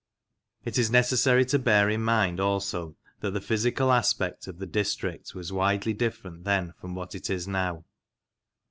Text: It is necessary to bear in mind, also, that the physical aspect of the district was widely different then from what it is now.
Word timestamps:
It 0.65 0.79
is 0.79 0.89
necessary 0.89 1.45
to 1.45 1.59
bear 1.59 1.87
in 1.87 2.01
mind, 2.01 2.39
also, 2.39 2.95
that 3.19 3.33
the 3.35 3.39
physical 3.39 3.91
aspect 3.91 4.47
of 4.47 4.57
the 4.57 4.65
district 4.65 5.35
was 5.35 5.53
widely 5.53 5.93
different 5.93 6.43
then 6.43 6.73
from 6.81 6.95
what 6.95 7.13
it 7.13 7.29
is 7.29 7.47
now. 7.47 7.85